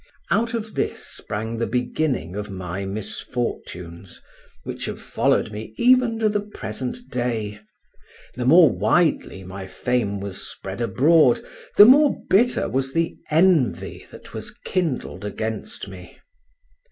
[0.31, 4.19] Out of this sprang the beginning of my misfortunes,
[4.63, 7.59] which have followed me even to the present day;
[8.33, 11.41] the more widely my fame was spread abroad,
[11.77, 16.17] the more bitter was the envy that was kindled against me.